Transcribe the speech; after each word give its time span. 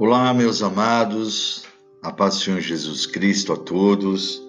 Olá, 0.00 0.32
meus 0.32 0.62
amados, 0.62 1.64
a 2.00 2.10
paz 2.10 2.36
do 2.36 2.40
Senhor 2.40 2.60
Jesus 2.62 3.04
Cristo 3.04 3.52
a 3.52 3.56
todos. 3.58 4.42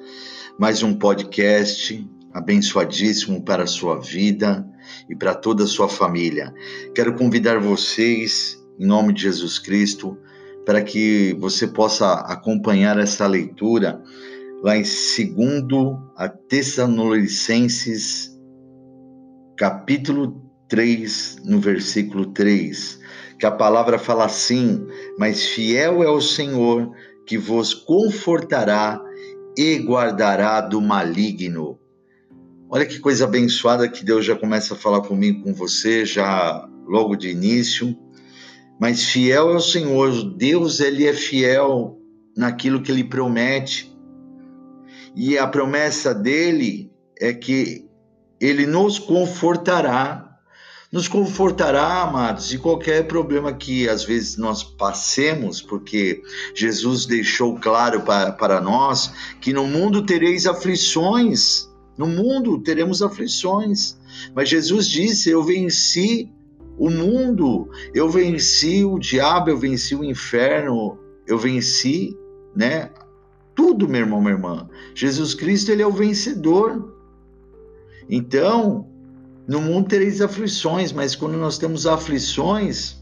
Mais 0.58 0.82
um 0.82 0.94
podcast 0.94 2.10
abençoadíssimo 2.32 3.44
para 3.44 3.64
a 3.64 3.68
sua 3.68 4.00
vida 4.00 4.66
e 5.10 5.16
para 5.16 5.36
toda 5.36 5.66
a 5.66 5.68
sua 5.68 5.90
família. 5.90 6.54
Quero 6.96 7.18
convidar 7.18 7.60
vocês, 7.60 8.58
em 8.80 8.86
nome 8.86 9.12
de 9.12 9.24
Jesus 9.24 9.60
Cristo, 9.60 10.18
para 10.66 10.82
que 10.82 11.36
você 11.38 11.68
possa 11.68 12.14
acompanhar 12.14 12.98
essa 12.98 13.28
leitura 13.28 14.02
lá 14.64 14.78
em 14.78 14.84
2 14.84 14.90
a 16.16 16.30
Tessalonicenses, 16.30 18.32
capítulo 19.58 20.50
3, 20.72 21.36
no 21.44 21.60
versículo 21.60 22.28
3, 22.28 22.98
que 23.38 23.46
a 23.46 23.52
palavra 23.52 24.00
fala 24.00 24.24
assim: 24.24 24.88
Mas 25.20 25.46
fiel 25.48 26.02
é 26.02 26.10
o 26.10 26.22
Senhor 26.22 26.96
que 27.28 27.38
vos 27.38 27.74
confortará 27.74 29.02
e 29.58 29.80
guardará 29.80 30.62
do 30.62 30.80
maligno. 30.80 31.78
Olha 32.70 32.86
que 32.86 33.00
coisa 33.00 33.26
abençoada 33.26 33.90
que 33.90 34.06
Deus 34.06 34.26
já 34.26 34.34
começa 34.34 34.74
a 34.74 34.78
falar 34.78 35.02
comigo, 35.02 35.44
com 35.44 35.54
você, 35.54 36.06
já 36.06 36.66
logo 36.88 37.18
de 37.18 37.30
início. 37.30 37.94
Mas 38.80 39.04
fiel 39.04 39.52
é 39.52 39.56
o 39.58 39.60
Senhor, 39.60 40.38
Deus 40.38 40.80
ele 40.80 41.06
é 41.06 41.12
fiel 41.12 42.00
naquilo 42.36 42.82
que 42.82 42.94
ele 42.94 43.04
promete. 43.04 43.94
E 45.18 45.38
a 45.38 45.46
promessa 45.48 46.16
dele 46.16 46.90
é 47.20 47.34
que 47.34 47.86
ele 48.40 48.66
nos 48.66 48.98
confortará 48.98 50.31
nos 50.92 51.08
confortará, 51.08 52.02
amados, 52.02 52.50
de 52.50 52.58
qualquer 52.58 53.08
problema 53.08 53.54
que 53.54 53.88
às 53.88 54.04
vezes 54.04 54.36
nós 54.36 54.62
passemos, 54.62 55.62
porque 55.62 56.22
Jesus 56.54 57.06
deixou 57.06 57.58
claro 57.58 58.02
para, 58.02 58.34
para 58.34 58.60
nós 58.60 59.14
que 59.40 59.54
no 59.54 59.66
mundo 59.66 60.06
tereis 60.06 60.46
aflições, 60.46 61.70
no 61.98 62.08
mundo 62.08 62.60
teremos 62.60 63.02
aflições, 63.02 63.98
mas 64.36 64.50
Jesus 64.50 64.88
disse: 64.88 65.30
Eu 65.30 65.44
venci 65.44 66.30
o 66.78 66.90
mundo, 66.90 67.70
eu 67.94 68.10
venci 68.10 68.84
o 68.84 69.00
diabo, 69.00 69.50
eu 69.50 69.58
venci 69.58 69.96
o 69.96 70.04
inferno, 70.04 71.00
eu 71.26 71.38
venci, 71.38 72.18
né? 72.54 72.90
Tudo, 73.56 73.88
meu 73.88 74.02
irmão, 74.02 74.20
minha 74.20 74.34
irmã. 74.34 74.70
Jesus 74.94 75.34
Cristo, 75.34 75.72
ele 75.72 75.84
é 75.84 75.88
o 75.88 75.92
vencedor. 75.92 76.94
Então, 78.10 78.91
no 79.52 79.60
mundo 79.60 79.90
tereis 79.90 80.22
aflições, 80.22 80.94
mas 80.94 81.14
quando 81.14 81.38
nós 81.38 81.58
temos 81.58 81.86
aflições 81.86 82.96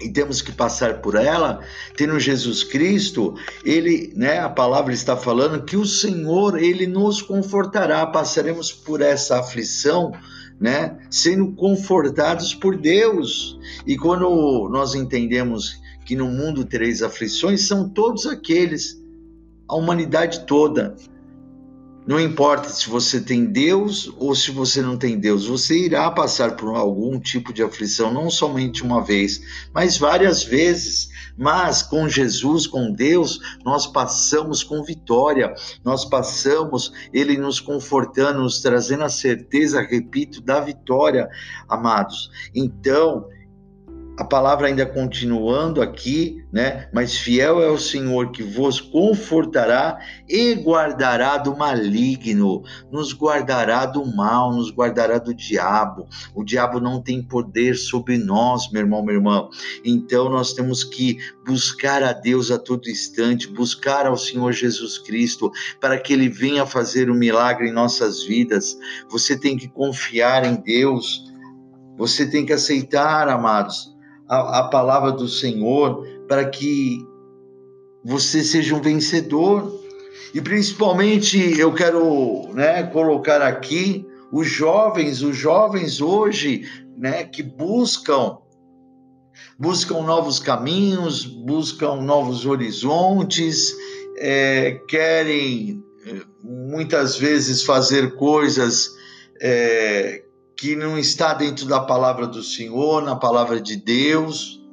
e 0.00 0.08
temos 0.10 0.40
que 0.40 0.50
passar 0.50 1.02
por 1.02 1.14
ela, 1.14 1.60
tendo 1.94 2.18
Jesus 2.18 2.64
Cristo, 2.64 3.34
ele, 3.66 4.10
né, 4.16 4.38
a 4.38 4.48
palavra 4.48 4.94
está 4.94 5.14
falando 5.14 5.62
que 5.62 5.76
o 5.76 5.84
Senhor, 5.84 6.58
ele 6.58 6.86
nos 6.86 7.20
confortará, 7.20 8.06
passaremos 8.06 8.72
por 8.72 9.02
essa 9.02 9.38
aflição, 9.38 10.10
né, 10.58 10.96
sendo 11.10 11.52
confortados 11.52 12.54
por 12.54 12.78
Deus. 12.78 13.58
E 13.86 13.94
quando 13.98 14.70
nós 14.72 14.94
entendemos 14.94 15.82
que 16.06 16.16
no 16.16 16.28
mundo 16.28 16.64
tereis 16.64 17.02
aflições, 17.02 17.60
são 17.60 17.90
todos 17.90 18.24
aqueles, 18.24 18.98
a 19.68 19.76
humanidade 19.76 20.46
toda, 20.46 20.96
não 22.06 22.20
importa 22.20 22.68
se 22.68 22.88
você 22.88 23.20
tem 23.20 23.46
Deus 23.46 24.12
ou 24.18 24.34
se 24.34 24.50
você 24.50 24.82
não 24.82 24.96
tem 24.96 25.18
Deus, 25.18 25.46
você 25.46 25.86
irá 25.86 26.10
passar 26.10 26.54
por 26.54 26.76
algum 26.76 27.18
tipo 27.18 27.52
de 27.52 27.62
aflição, 27.62 28.12
não 28.12 28.30
somente 28.30 28.82
uma 28.82 29.02
vez, 29.02 29.40
mas 29.72 29.96
várias 29.96 30.42
vezes. 30.42 31.12
Mas 31.36 31.82
com 31.82 32.08
Jesus, 32.08 32.66
com 32.66 32.92
Deus, 32.92 33.40
nós 33.64 33.88
passamos 33.88 34.62
com 34.62 34.84
vitória, 34.84 35.52
nós 35.82 36.04
passamos, 36.04 36.92
Ele 37.12 37.36
nos 37.36 37.58
confortando, 37.58 38.42
nos 38.42 38.60
trazendo 38.60 39.02
a 39.02 39.08
certeza, 39.08 39.82
repito, 39.82 40.40
da 40.40 40.60
vitória, 40.60 41.28
amados. 41.68 42.30
Então, 42.54 43.26
a 44.16 44.24
palavra 44.24 44.68
ainda 44.68 44.86
continuando 44.86 45.82
aqui, 45.82 46.44
né? 46.52 46.88
Mas 46.92 47.16
fiel 47.16 47.60
é 47.60 47.68
o 47.68 47.78
Senhor 47.78 48.30
que 48.30 48.44
vos 48.44 48.80
confortará 48.80 49.98
e 50.28 50.54
guardará 50.54 51.36
do 51.36 51.56
maligno, 51.56 52.62
nos 52.92 53.12
guardará 53.12 53.86
do 53.86 54.06
mal, 54.06 54.52
nos 54.52 54.70
guardará 54.70 55.18
do 55.18 55.34
diabo. 55.34 56.06
O 56.32 56.44
diabo 56.44 56.78
não 56.78 57.02
tem 57.02 57.22
poder 57.22 57.74
sobre 57.74 58.16
nós, 58.16 58.70
meu 58.70 58.82
irmão, 58.82 59.02
minha 59.02 59.16
irmã. 59.16 59.48
Então 59.84 60.28
nós 60.28 60.52
temos 60.52 60.84
que 60.84 61.18
buscar 61.44 62.02
a 62.04 62.12
Deus 62.12 62.52
a 62.52 62.58
todo 62.58 62.88
instante, 62.88 63.48
buscar 63.48 64.06
ao 64.06 64.16
Senhor 64.16 64.52
Jesus 64.52 64.96
Cristo 64.98 65.50
para 65.80 65.98
que 65.98 66.12
ele 66.12 66.28
venha 66.28 66.64
fazer 66.64 67.10
o 67.10 67.14
um 67.14 67.16
milagre 67.16 67.68
em 67.68 67.72
nossas 67.72 68.22
vidas. 68.22 68.78
Você 69.10 69.36
tem 69.36 69.56
que 69.56 69.66
confiar 69.66 70.44
em 70.44 70.54
Deus. 70.54 71.32
Você 71.96 72.26
tem 72.26 72.44
que 72.44 72.52
aceitar, 72.52 73.28
amados, 73.28 73.93
a, 74.34 74.58
a 74.60 74.68
palavra 74.68 75.12
do 75.12 75.28
Senhor 75.28 76.06
para 76.28 76.44
que 76.44 77.06
você 78.04 78.42
seja 78.42 78.74
um 78.74 78.82
vencedor. 78.82 79.80
E 80.32 80.40
principalmente 80.40 81.58
eu 81.58 81.72
quero 81.72 82.52
né, 82.52 82.82
colocar 82.84 83.40
aqui 83.40 84.06
os 84.32 84.48
jovens, 84.48 85.22
os 85.22 85.36
jovens 85.36 86.00
hoje 86.00 86.68
né, 86.96 87.24
que 87.24 87.42
buscam 87.42 88.38
buscam 89.58 90.02
novos 90.02 90.38
caminhos, 90.38 91.24
buscam 91.24 91.96
novos 91.96 92.46
horizontes, 92.46 93.72
é, 94.18 94.80
querem 94.88 95.82
é, 96.06 96.20
muitas 96.42 97.16
vezes 97.16 97.62
fazer 97.62 98.16
coisas 98.16 98.90
é, 99.40 100.23
que 100.64 100.74
não 100.74 100.98
está 100.98 101.34
dentro 101.34 101.66
da 101.66 101.78
palavra 101.78 102.26
do 102.26 102.42
Senhor, 102.42 103.02
na 103.02 103.14
palavra 103.14 103.60
de 103.60 103.76
Deus. 103.76 104.64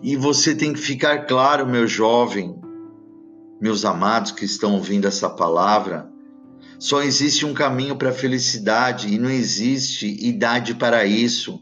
E 0.00 0.14
você 0.14 0.54
tem 0.54 0.72
que 0.72 0.78
ficar 0.78 1.26
claro, 1.26 1.66
meu 1.66 1.84
jovem, 1.88 2.54
meus 3.60 3.84
amados 3.84 4.30
que 4.30 4.44
estão 4.44 4.74
ouvindo 4.74 5.08
essa 5.08 5.28
palavra, 5.28 6.08
só 6.78 7.02
existe 7.02 7.44
um 7.44 7.52
caminho 7.52 7.96
para 7.96 8.10
a 8.10 8.14
felicidade 8.14 9.12
e 9.12 9.18
não 9.18 9.30
existe 9.30 10.06
idade 10.24 10.76
para 10.76 11.04
isso. 11.04 11.60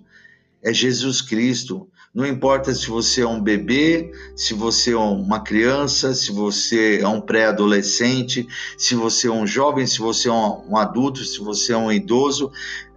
É 0.63 0.71
Jesus 0.71 1.23
Cristo. 1.23 1.89
Não 2.13 2.27
importa 2.27 2.75
se 2.75 2.89
você 2.89 3.23
é 3.23 3.27
um 3.27 3.41
bebê, 3.41 4.11
se 4.35 4.53
você 4.53 4.93
é 4.93 4.97
uma 4.97 5.45
criança, 5.45 6.13
se 6.13 6.33
você 6.33 6.99
é 7.01 7.07
um 7.07 7.21
pré-adolescente, 7.21 8.49
se 8.77 8.97
você 8.97 9.29
é 9.29 9.31
um 9.31 9.47
jovem, 9.47 9.87
se 9.87 10.01
você 10.01 10.29
é 10.29 10.33
um 10.33 10.77
adulto, 10.77 11.25
se 11.25 11.39
você 11.39 11.73
é 11.73 11.77
um 11.77 11.93
idoso, 11.93 12.51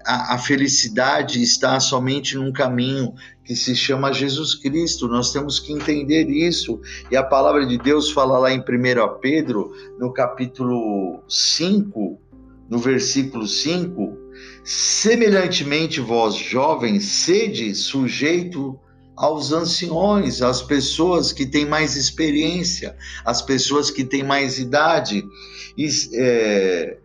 a, 0.06 0.36
a 0.36 0.38
felicidade 0.38 1.41
está 1.41 1.80
somente 1.80 2.36
num 2.36 2.52
caminho 2.52 3.14
que 3.44 3.56
se 3.56 3.75
chama 3.75 4.14
Jesus 4.14 4.56
Cristo. 4.56 5.08
Nós 5.08 5.31
temos 5.31 5.59
que 5.59 5.74
entender 5.74 6.30
isso. 6.30 6.80
E 7.12 7.16
a 7.16 7.24
palavra 7.24 7.66
de 7.66 7.78
Deus 7.78 8.12
fala 8.12 8.38
lá 8.38 8.52
em 8.52 8.59
1 8.59 8.63
Pedro, 9.22 9.72
no 10.00 10.12
capítulo 10.12 11.24
5, 11.28 12.19
no 12.69 12.78
versículo 12.78 13.47
5, 13.47 14.18
semelhantemente 14.63 16.00
vós 16.00 16.36
jovens 16.36 17.06
sede 17.06 17.75
sujeito 17.75 18.80
aos 19.16 19.52
anciões, 19.52 20.42
às 20.42 20.62
pessoas 20.62 21.31
que 21.31 21.46
têm 21.46 21.66
mais 21.66 21.96
experiência, 21.96 22.96
às 23.24 23.42
pessoas 23.42 23.92
que 23.92 24.03
têm 24.03 24.24
mais 24.24 24.58
idade, 24.58 25.24
e, 25.78 25.88
é, 26.13 26.97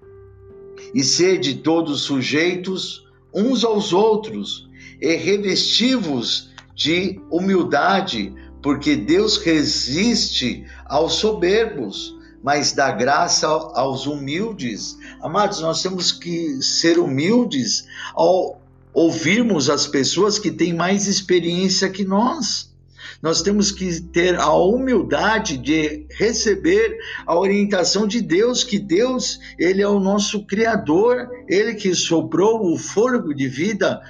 e 0.95 1.03
sede 1.03 1.57
todos 1.57 2.03
sujeitos 2.03 3.07
uns 3.33 3.65
aos 3.65 3.93
outros, 3.93 4.69
e 5.01 5.15
revestivos 5.15 6.51
de 6.75 7.21
humildade, 7.31 8.35
porque 8.63 8.97
Deus 8.97 9.37
resiste 9.37 10.65
aos 10.87 11.15
soberbos, 11.15 12.17
mas 12.43 12.73
dá 12.73 12.91
graça 12.91 13.47
aos 13.47 14.07
humildes. 14.07 14.97
Amados, 15.21 15.61
nós 15.61 15.83
temos 15.83 16.13
que 16.13 16.63
ser 16.63 16.99
humildes 16.99 17.87
ao 18.15 18.61
ouvirmos 18.93 19.71
as 19.71 19.87
pessoas 19.87 20.39
que 20.39 20.51
têm 20.51 20.73
mais 20.73 21.07
experiência 21.07 21.89
que 21.89 22.05
nós. 22.05 22.73
Nós 23.21 23.43
temos 23.43 23.73
que 23.73 24.01
ter 24.01 24.37
a 24.37 24.53
humildade 24.53 25.59
de 25.59 26.07
receber 26.11 26.97
a 27.27 27.37
orientação 27.37 28.07
de 28.07 28.21
Deus, 28.21 28.63
que 28.63 28.79
Deus, 28.79 29.41
ele 29.59 29.83
é 29.83 29.89
o 29.89 29.99
nosso 29.99 30.47
criador, 30.47 31.29
ele 31.49 31.75
que 31.75 31.95
soprou 31.95 32.73
o 32.73 32.79
fôlego 32.79 33.35
de 33.35 33.49
vida 33.49 34.01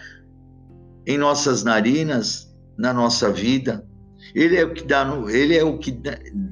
em 1.07 1.17
nossas 1.17 1.65
narinas, 1.65 2.55
na 2.77 2.93
nossa 2.93 3.33
vida. 3.33 3.83
Ele 4.35 4.57
é 4.57 4.65
o 4.65 4.75
que 4.75 4.85
dá, 4.85 5.11
ele 5.29 5.57
é 5.57 5.65
o 5.65 5.79
que 5.79 5.99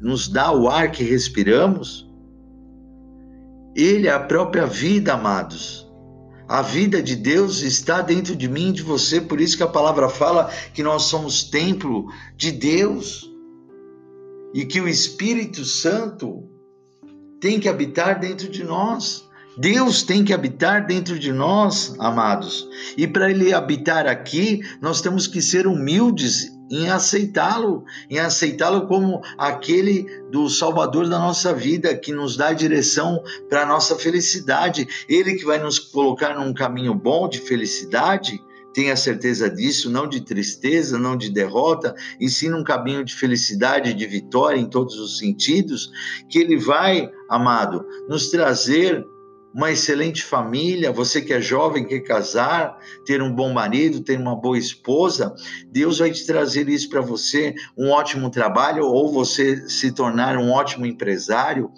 nos 0.01 0.27
dá 0.29 0.51
o 0.51 0.67
ar 0.67 0.91
que 0.91 1.05
respiramos. 1.05 2.11
Ele 3.77 4.09
é 4.09 4.13
a 4.13 4.21
própria 4.21 4.65
vida, 4.65 5.13
amados. 5.13 5.86
A 6.49 6.63
vida 6.63 7.03
de 7.03 7.17
Deus 7.17 7.61
está 7.61 8.01
dentro 8.03 8.37
de 8.37 8.49
mim 8.49 8.73
de 8.73 8.83
você, 8.83 9.21
por 9.21 9.41
isso 9.41 9.57
que 9.57 9.63
a 9.65 9.69
palavra 9.69 10.09
fala 10.09 10.51
que 10.73 10.83
nós 10.83 11.03
somos 11.03 11.43
templo 11.45 12.07
de 12.37 12.53
Deus. 12.53 13.31
e 14.55 14.65
que 14.65 14.81
o 14.81 14.89
Espírito 14.89 15.67
Santo 15.67 16.49
tem 17.41 17.61
que 17.61 17.69
habitar 17.69 18.19
dentro 18.19 18.49
de 18.49 18.65
nós. 18.65 19.29
Deus 19.59 20.03
tem 20.03 20.25
que 20.25 20.33
habitar 20.33 20.87
dentro 20.87 21.19
de 21.19 21.31
nós, 21.31 21.95
amados. 21.99 22.67
E 22.97 23.07
para 23.07 23.31
ele 23.31 23.53
habitar 23.53 24.07
aqui, 24.07 24.61
nós 24.81 25.03
temos 25.03 25.27
que 25.27 25.43
ser 25.43 25.67
humildes 25.67 26.56
em 26.71 26.89
aceitá-lo, 26.89 27.85
em 28.11 28.19
aceitá-lo 28.19 28.87
como 28.87 29.23
aquele 29.39 30.07
do 30.31 30.49
Salvador 30.49 31.09
da 31.09 31.19
nossa 31.19 31.53
vida, 31.53 31.97
que 31.97 32.13
nos 32.13 32.37
dá 32.37 32.53
direção 32.53 33.23
para 33.49 33.63
a 33.63 33.67
nossa 33.67 33.97
felicidade. 33.97 34.87
Ele 35.09 35.35
que 35.35 35.45
vai 35.45 35.59
nos 35.59 35.79
colocar 35.79 36.35
num 36.39 36.53
caminho 36.53 36.95
bom 36.95 37.29
de 37.29 37.41
felicidade 37.41 38.41
tenha 38.77 38.95
certeza 38.95 39.49
disso, 39.49 39.91
não 39.91 40.07
de 40.07 40.21
tristeza, 40.21 40.99
não 40.99 41.17
de 41.17 41.31
derrota, 41.31 41.95
e 42.21 42.29
sim 42.29 42.51
num 42.51 42.63
caminho 42.63 43.03
de 43.03 43.15
felicidade, 43.15 43.95
de 43.95 44.07
vitória 44.07 44.59
em 44.59 44.69
todos 44.69 44.99
os 44.99 45.17
sentidos, 45.17 45.91
que 46.29 46.39
Ele 46.39 46.59
vai, 46.59 47.11
amado, 47.31 47.87
nos 48.07 48.29
trazer 48.29 49.03
uma 49.57 49.73
excelente 49.73 50.23
família, 50.23 50.93
você 50.93 51.23
que 51.23 51.33
é 51.33 51.41
jovem, 51.41 51.87
quer 51.87 52.01
casar, 52.01 52.77
ter 53.07 53.23
um 53.23 53.35
bom 53.35 53.55
marido, 53.55 54.03
ter 54.03 54.21
uma 54.21 54.37
boa 54.37 54.59
esposa, 54.59 55.35
Deus 55.73 55.99
vai 55.99 56.11
te 56.11 56.27
trazer 56.27 56.69
isso 56.69 56.91
para 56.91 57.01
você, 57.01 57.55
um 57.75 57.89
ótimo 57.89 58.29
trabalho, 58.29 58.85
ou 58.85 59.11
você 59.11 59.67
se 59.67 59.91
tornar 59.93 60.37
um 60.37 60.51
ótimo 60.51 60.85
empresário, 60.85 61.71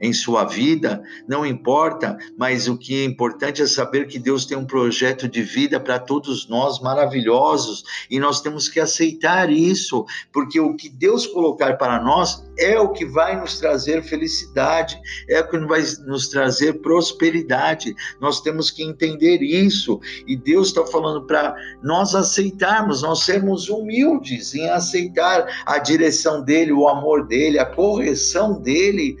em 0.00 0.12
sua 0.12 0.44
vida, 0.44 1.02
não 1.28 1.44
importa, 1.44 2.16
mas 2.36 2.68
o 2.68 2.76
que 2.76 3.02
é 3.02 3.04
importante 3.04 3.60
é 3.60 3.66
saber 3.66 4.06
que 4.06 4.18
Deus 4.18 4.46
tem 4.46 4.56
um 4.56 4.64
projeto 4.64 5.28
de 5.28 5.42
vida 5.42 5.78
para 5.78 5.98
todos 5.98 6.48
nós 6.48 6.80
maravilhosos 6.80 7.84
e 8.10 8.18
nós 8.18 8.40
temos 8.40 8.68
que 8.68 8.80
aceitar 8.80 9.50
isso, 9.50 10.06
porque 10.32 10.58
o 10.58 10.74
que 10.74 10.88
Deus 10.88 11.26
colocar 11.26 11.76
para 11.76 12.02
nós 12.02 12.42
é 12.58 12.78
o 12.78 12.90
que 12.90 13.04
vai 13.04 13.38
nos 13.38 13.58
trazer 13.58 14.02
felicidade, 14.02 14.98
é 15.28 15.40
o 15.40 15.48
que 15.48 15.58
vai 15.58 15.82
nos 16.06 16.28
trazer 16.28 16.80
prosperidade. 16.80 17.94
Nós 18.20 18.40
temos 18.40 18.70
que 18.70 18.82
entender 18.82 19.42
isso 19.42 20.00
e 20.26 20.36
Deus 20.36 20.68
está 20.68 20.86
falando 20.86 21.26
para 21.26 21.54
nós 21.82 22.14
aceitarmos, 22.14 23.02
nós 23.02 23.24
sermos 23.24 23.68
humildes 23.68 24.54
em 24.54 24.68
aceitar 24.68 25.46
a 25.66 25.78
direção 25.78 26.42
dele, 26.42 26.72
o 26.72 26.88
amor 26.88 27.26
dele, 27.26 27.58
a 27.58 27.66
correção 27.66 28.60
dele 28.60 29.16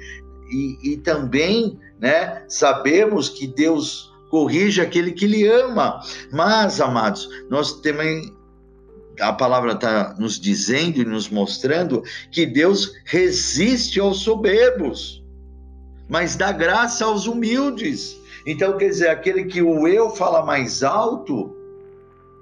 e, 0.50 0.92
e 0.92 0.96
também 0.98 1.78
né, 1.98 2.44
sabemos 2.48 3.28
que 3.28 3.46
Deus 3.46 4.10
corrige 4.30 4.80
aquele 4.80 5.12
que 5.12 5.26
lhe 5.26 5.46
ama. 5.46 6.00
Mas, 6.32 6.80
amados, 6.80 7.28
nós 7.50 7.80
também 7.80 8.34
a 9.20 9.32
palavra 9.32 9.72
está 9.72 10.14
nos 10.18 10.40
dizendo 10.40 10.98
e 10.98 11.04
nos 11.04 11.28
mostrando 11.28 12.02
que 12.30 12.46
Deus 12.46 12.94
resiste 13.04 14.00
aos 14.00 14.20
soberbos, 14.20 15.22
mas 16.08 16.36
dá 16.36 16.50
graça 16.52 17.04
aos 17.04 17.26
humildes. 17.26 18.18
Então, 18.46 18.78
quer 18.78 18.88
dizer, 18.88 19.08
aquele 19.08 19.44
que 19.44 19.60
o 19.60 19.86
eu 19.86 20.10
fala 20.10 20.44
mais 20.44 20.82
alto, 20.82 21.54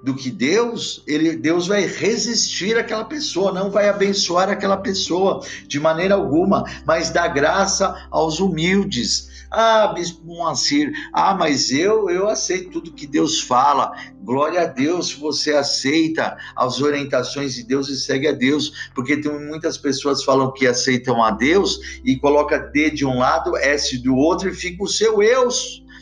do 0.01 0.15
que 0.15 0.31
Deus, 0.31 1.03
ele, 1.05 1.35
Deus 1.35 1.67
vai 1.67 1.85
resistir 1.85 2.77
àquela 2.77 3.03
pessoa, 3.03 3.51
não 3.51 3.69
vai 3.69 3.89
abençoar 3.89 4.49
aquela 4.49 4.77
pessoa 4.77 5.41
de 5.67 5.79
maneira 5.79 6.15
alguma, 6.15 6.63
mas 6.85 7.09
dá 7.09 7.27
graça 7.27 8.07
aos 8.09 8.39
humildes. 8.39 9.29
Ah, 9.51 9.87
Bispo 9.87 10.23
Moacir, 10.23 10.93
ah, 11.11 11.33
mas 11.33 11.71
eu, 11.71 12.07
eu 12.07 12.29
aceito 12.29 12.69
tudo 12.69 12.93
que 12.93 13.07
Deus 13.07 13.41
fala. 13.41 13.91
Glória 14.21 14.61
a 14.61 14.65
Deus, 14.65 15.11
você 15.11 15.53
aceita 15.53 16.37
as 16.55 16.79
orientações 16.79 17.55
de 17.55 17.63
Deus 17.63 17.89
e 17.89 17.99
segue 17.99 18.27
a 18.27 18.31
Deus, 18.31 18.89
porque 18.93 19.17
tem 19.17 19.31
muitas 19.47 19.75
pessoas 19.75 20.23
falam 20.23 20.53
que 20.53 20.67
aceitam 20.67 21.23
a 21.23 21.31
Deus 21.31 21.99
e 22.05 22.15
coloca 22.17 22.59
D 22.59 22.91
de 22.91 23.05
um 23.05 23.17
lado, 23.17 23.57
S 23.57 23.97
do 23.97 24.15
outro 24.15 24.49
e 24.49 24.53
fica 24.53 24.83
o 24.83 24.87
seu 24.87 25.23
eu 25.23 25.49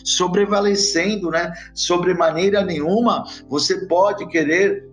sobrevalecendo, 0.07 1.29
né? 1.29 1.51
Sobre 1.73 2.13
maneira 2.13 2.63
nenhuma 2.63 3.25
você 3.49 3.85
pode 3.87 4.25
querer 4.27 4.89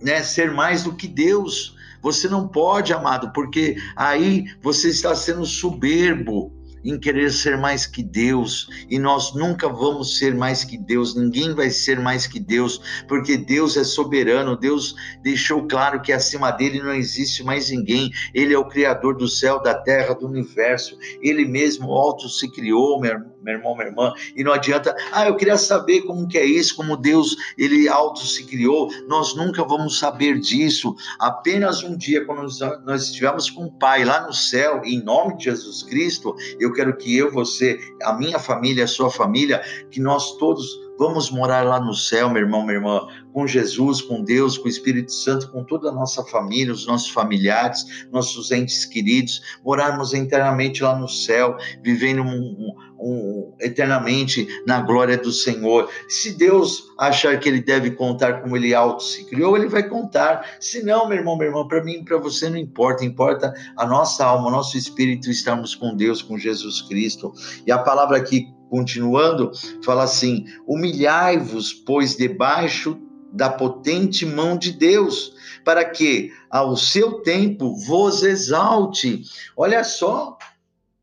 né, 0.00 0.22
ser 0.22 0.52
mais 0.52 0.84
do 0.84 0.94
que 0.94 1.08
Deus. 1.08 1.74
Você 2.00 2.28
não 2.28 2.46
pode, 2.46 2.92
amado, 2.92 3.32
porque 3.32 3.76
aí 3.96 4.44
você 4.62 4.90
está 4.90 5.14
sendo 5.16 5.44
soberbo 5.44 6.52
em 6.86 6.98
querer 6.98 7.32
ser 7.32 7.58
mais 7.58 7.84
que 7.84 8.02
Deus, 8.02 8.68
e 8.88 8.98
nós 8.98 9.34
nunca 9.34 9.68
vamos 9.68 10.18
ser 10.18 10.34
mais 10.34 10.62
que 10.62 10.78
Deus, 10.78 11.16
ninguém 11.16 11.52
vai 11.52 11.68
ser 11.68 11.98
mais 11.98 12.26
que 12.26 12.38
Deus, 12.38 12.80
porque 13.08 13.36
Deus 13.36 13.76
é 13.76 13.82
soberano, 13.82 14.56
Deus 14.56 14.94
deixou 15.22 15.66
claro 15.66 16.00
que 16.00 16.12
acima 16.12 16.52
dele 16.52 16.80
não 16.80 16.94
existe 16.94 17.42
mais 17.42 17.70
ninguém, 17.70 18.10
ele 18.32 18.54
é 18.54 18.58
o 18.58 18.68
criador 18.68 19.16
do 19.16 19.26
céu, 19.26 19.60
da 19.60 19.74
terra, 19.74 20.14
do 20.14 20.26
universo, 20.26 20.96
ele 21.20 21.44
mesmo 21.44 21.92
alto 21.92 22.28
se 22.28 22.50
criou, 22.52 23.00
meu, 23.00 23.12
irmão, 23.44 23.74
minha 23.74 23.88
irmã, 23.88 24.12
e 24.36 24.44
não 24.44 24.52
adianta, 24.52 24.94
ah, 25.12 25.26
eu 25.26 25.36
queria 25.36 25.58
saber 25.58 26.02
como 26.02 26.28
que 26.28 26.38
é 26.38 26.44
isso, 26.44 26.76
como 26.76 26.96
Deus, 26.96 27.36
ele 27.58 27.88
alto 27.88 28.24
se 28.24 28.44
criou, 28.44 28.90
nós 29.08 29.34
nunca 29.34 29.64
vamos 29.64 29.98
saber 29.98 30.38
disso, 30.38 30.94
apenas 31.18 31.82
um 31.82 31.96
dia, 31.96 32.24
quando 32.24 32.46
nós 32.84 33.02
estivermos 33.04 33.50
com 33.50 33.64
o 33.64 33.72
Pai 33.72 34.04
lá 34.04 34.26
no 34.26 34.32
céu, 34.32 34.82
em 34.84 35.02
nome 35.02 35.36
de 35.36 35.44
Jesus 35.44 35.82
Cristo, 35.82 36.34
eu 36.60 36.72
quero 36.76 36.96
que 36.96 37.16
eu, 37.16 37.32
você, 37.32 37.78
a 38.02 38.12
minha 38.12 38.38
família, 38.38 38.84
a 38.84 38.88
sua 38.88 39.10
família, 39.10 39.62
que 39.90 40.00
nós 40.00 40.36
todos 40.36 40.86
vamos 40.98 41.30
morar 41.30 41.64
lá 41.64 41.78
no 41.78 41.94
céu, 41.94 42.30
meu 42.30 42.42
irmão, 42.42 42.62
minha 42.62 42.78
irmã, 42.78 43.06
com 43.32 43.46
Jesus, 43.46 44.00
com 44.00 44.22
Deus, 44.22 44.56
com 44.56 44.66
o 44.66 44.68
Espírito 44.70 45.12
Santo, 45.12 45.50
com 45.50 45.62
toda 45.62 45.90
a 45.90 45.92
nossa 45.92 46.24
família, 46.24 46.72
os 46.72 46.86
nossos 46.86 47.10
familiares, 47.10 48.06
nossos 48.10 48.50
entes 48.50 48.84
queridos, 48.84 49.58
morarmos 49.64 50.14
eternamente 50.14 50.82
lá 50.82 50.98
no 50.98 51.08
céu, 51.08 51.56
vivendo 51.82 52.22
um, 52.22 52.28
um, 52.28 52.74
um, 53.06 53.52
eternamente 53.60 54.48
na 54.66 54.80
glória 54.80 55.16
do 55.16 55.32
Senhor. 55.32 55.88
Se 56.08 56.32
Deus 56.32 56.84
achar 56.98 57.38
que 57.38 57.48
ele 57.48 57.62
deve 57.62 57.92
contar 57.92 58.42
como 58.42 58.56
ele 58.56 58.74
auto 58.74 59.02
se 59.02 59.24
criou, 59.24 59.56
ele 59.56 59.68
vai 59.68 59.88
contar. 59.88 60.44
Se 60.60 60.82
não, 60.82 61.08
meu 61.08 61.18
irmão, 61.18 61.36
meu 61.36 61.46
irmão, 61.46 61.68
para 61.68 61.84
mim, 61.84 62.04
para 62.04 62.18
você 62.18 62.48
não 62.50 62.56
importa, 62.56 63.04
importa 63.04 63.54
a 63.76 63.86
nossa 63.86 64.24
alma, 64.24 64.48
o 64.48 64.50
nosso 64.50 64.76
espírito 64.76 65.30
estarmos 65.30 65.74
com 65.74 65.94
Deus, 65.94 66.20
com 66.20 66.36
Jesus 66.36 66.82
Cristo. 66.82 67.32
E 67.66 67.70
a 67.70 67.78
palavra 67.78 68.16
aqui 68.16 68.48
continuando, 68.68 69.52
fala 69.84 70.02
assim: 70.02 70.44
humilhai-vos, 70.66 71.72
pois 71.72 72.16
debaixo 72.16 72.98
da 73.32 73.50
potente 73.50 74.24
mão 74.24 74.56
de 74.56 74.72
Deus, 74.72 75.34
para 75.64 75.84
que 75.84 76.32
ao 76.50 76.76
seu 76.76 77.20
tempo 77.20 77.76
vos 77.86 78.22
exalte. 78.22 79.22
Olha 79.56 79.84
só, 79.84 80.35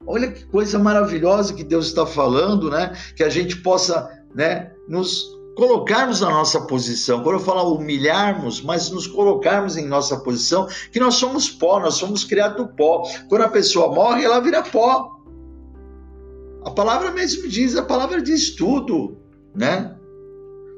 olha 0.06 0.32
que 0.32 0.46
coisa 0.46 0.78
maravilhosa 0.80 1.54
que 1.54 1.64
Deus 1.64 1.88
está 1.88 2.06
falando, 2.06 2.70
né? 2.70 2.96
Que 3.16 3.24
a 3.24 3.30
gente 3.30 3.58
possa, 3.58 4.10
né, 4.34 4.72
nos 4.88 5.26
colocarmos 5.56 6.22
na 6.22 6.30
nossa 6.30 6.62
posição. 6.62 7.22
Quando 7.22 7.40
eu 7.40 7.46
falo 7.46 7.76
humilharmos, 7.76 8.62
mas 8.62 8.90
nos 8.90 9.08
colocarmos 9.08 9.78
em 9.78 9.86
nossa 9.86 10.18
posição, 10.20 10.68
que 10.92 11.00
nós 11.00 11.16
somos 11.16 11.50
pó, 11.50 11.80
nós 11.80 11.96
somos 11.96 12.24
criados 12.24 12.58
do 12.58 12.68
pó. 12.68 13.04
Quando 13.30 13.44
a 13.44 13.50
pessoa 13.50 13.94
morre, 13.94 14.26
ela 14.26 14.40
vira 14.40 14.64
pó. 14.64 15.20
A 16.66 16.72
palavra 16.72 17.12
mesmo 17.12 17.48
diz, 17.48 17.76
a 17.76 17.84
palavra 17.84 18.22
diz 18.22 18.56
tudo, 18.56 19.18
né? 19.54 19.96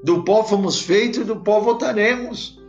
Do 0.03 0.23
pó 0.23 0.43
fomos 0.43 0.81
feitos 0.81 1.19
e 1.19 1.23
do 1.23 1.37
pó 1.37 1.59
voltaremos. 1.59 2.59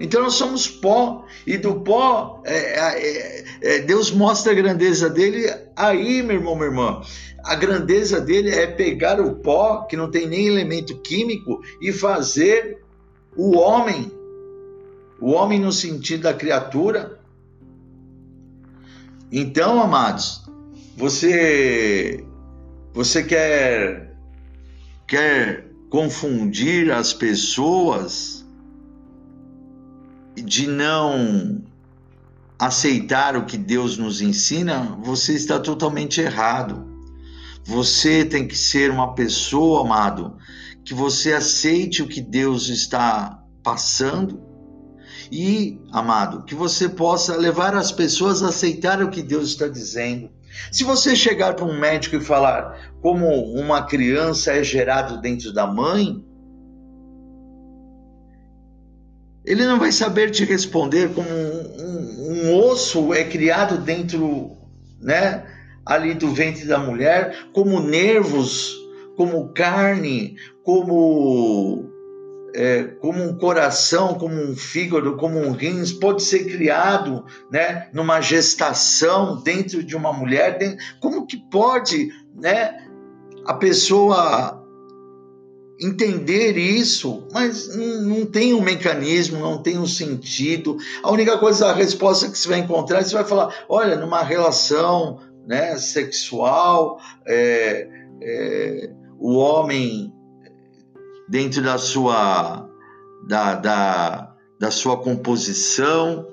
Então 0.00 0.22
nós 0.22 0.34
somos 0.34 0.66
pó, 0.66 1.24
e 1.46 1.56
do 1.56 1.80
pó, 1.80 2.42
é, 2.44 2.54
é, 2.54 3.44
é, 3.62 3.78
Deus 3.78 4.10
mostra 4.10 4.52
a 4.52 4.54
grandeza 4.54 5.08
dele 5.08 5.48
aí, 5.76 6.20
meu 6.20 6.36
irmão, 6.36 6.56
minha 6.56 6.66
irmã. 6.66 7.00
A 7.44 7.54
grandeza 7.54 8.20
dele 8.20 8.50
é 8.50 8.66
pegar 8.66 9.20
o 9.20 9.36
pó, 9.36 9.82
que 9.82 9.96
não 9.96 10.10
tem 10.10 10.26
nem 10.26 10.48
elemento 10.48 10.98
químico, 10.98 11.62
e 11.80 11.92
fazer 11.92 12.82
o 13.36 13.56
homem, 13.56 14.10
o 15.20 15.30
homem 15.30 15.60
no 15.60 15.72
sentido 15.72 16.22
da 16.22 16.34
criatura. 16.34 17.20
Então, 19.30 19.80
amados, 19.80 20.42
você 20.96 22.24
você 22.92 23.22
quer 23.22 24.12
quer 25.06 25.68
confundir 25.88 26.90
as 26.90 27.12
pessoas 27.12 28.44
de 30.34 30.66
não 30.66 31.62
aceitar 32.62 33.36
o 33.36 33.44
que 33.44 33.58
Deus 33.58 33.98
nos 33.98 34.20
ensina, 34.20 34.96
você 35.02 35.34
está 35.34 35.58
totalmente 35.58 36.20
errado. 36.20 36.86
Você 37.64 38.24
tem 38.24 38.46
que 38.46 38.56
ser 38.56 38.88
uma 38.88 39.16
pessoa, 39.16 39.80
amado, 39.80 40.36
que 40.84 40.94
você 40.94 41.32
aceite 41.32 42.02
o 42.02 42.06
que 42.06 42.20
Deus 42.20 42.68
está 42.68 43.42
passando 43.64 44.40
e, 45.30 45.80
amado, 45.90 46.44
que 46.44 46.54
você 46.54 46.88
possa 46.88 47.36
levar 47.36 47.74
as 47.74 47.90
pessoas 47.90 48.44
a 48.44 48.50
aceitar 48.50 49.02
o 49.02 49.10
que 49.10 49.22
Deus 49.22 49.48
está 49.48 49.66
dizendo. 49.66 50.30
Se 50.70 50.84
você 50.84 51.16
chegar 51.16 51.54
para 51.54 51.64
um 51.64 51.76
médico 51.76 52.14
e 52.14 52.20
falar 52.20 52.92
como 53.00 53.26
uma 53.54 53.82
criança 53.82 54.52
é 54.52 54.62
gerado 54.62 55.20
dentro 55.20 55.52
da 55.52 55.66
mãe, 55.66 56.24
Ele 59.44 59.64
não 59.64 59.78
vai 59.78 59.90
saber 59.90 60.30
te 60.30 60.44
responder 60.44 61.12
como 61.14 61.28
um, 61.28 61.76
um, 61.78 62.50
um 62.50 62.60
osso 62.64 63.12
é 63.12 63.24
criado 63.24 63.78
dentro, 63.78 64.56
né, 65.00 65.44
ali 65.84 66.14
do 66.14 66.28
ventre 66.32 66.64
da 66.64 66.78
mulher, 66.78 67.48
como 67.52 67.80
nervos, 67.80 68.76
como 69.16 69.52
carne, 69.52 70.36
como 70.64 71.90
é, 72.54 72.84
como 73.00 73.22
um 73.22 73.36
coração, 73.36 74.14
como 74.14 74.34
um 74.34 74.54
fígado, 74.54 75.16
como 75.16 75.38
um 75.38 75.52
rins, 75.52 75.92
pode 75.92 76.22
ser 76.22 76.44
criado 76.44 77.24
né, 77.50 77.88
numa 77.92 78.20
gestação 78.20 79.42
dentro 79.42 79.82
de 79.82 79.96
uma 79.96 80.12
mulher. 80.12 80.58
Como 81.00 81.26
que 81.26 81.38
pode 81.50 82.10
né, 82.34 82.86
a 83.46 83.54
pessoa 83.54 84.61
entender 85.82 86.56
isso, 86.56 87.26
mas 87.32 87.74
não 87.76 88.24
tem 88.24 88.54
um 88.54 88.60
mecanismo, 88.60 89.40
não 89.40 89.62
tem 89.62 89.78
um 89.78 89.86
sentido. 89.86 90.76
A 91.02 91.10
única 91.10 91.36
coisa, 91.38 91.68
a 91.68 91.74
resposta 91.74 92.28
que 92.30 92.38
você 92.38 92.48
vai 92.48 92.58
encontrar, 92.60 93.02
você 93.02 93.14
vai 93.14 93.24
falar, 93.24 93.64
olha, 93.68 93.96
numa 93.96 94.22
relação 94.22 95.18
né, 95.46 95.76
sexual, 95.76 97.00
é, 97.26 97.88
é, 98.20 98.90
o 99.18 99.36
homem 99.36 100.12
dentro 101.28 101.62
da 101.62 101.78
sua 101.78 102.68
da, 103.26 103.54
da, 103.54 104.34
da 104.58 104.70
sua 104.70 104.96
composição, 104.96 106.26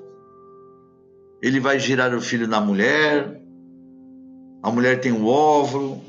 ele 1.42 1.58
vai 1.58 1.78
girar 1.78 2.14
o 2.14 2.20
filho 2.20 2.46
na 2.46 2.60
mulher, 2.60 3.40
a 4.62 4.70
mulher 4.70 5.00
tem 5.00 5.12
o 5.12 5.26
óvulo, 5.26 6.02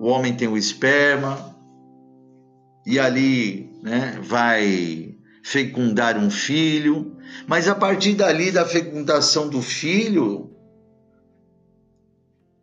o 0.00 0.06
homem 0.06 0.34
tem 0.34 0.48
o 0.48 0.56
esperma, 0.56 1.53
e 2.86 2.98
ali 2.98 3.70
né, 3.82 4.18
vai 4.22 5.14
fecundar 5.42 6.18
um 6.18 6.30
filho, 6.30 7.16
mas 7.46 7.68
a 7.68 7.74
partir 7.74 8.14
dali 8.14 8.50
da 8.50 8.64
fecundação 8.64 9.48
do 9.48 9.60
filho, 9.60 10.50